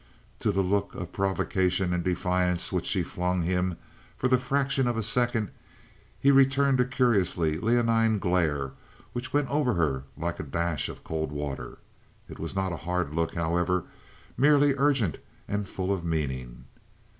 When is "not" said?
12.55-12.73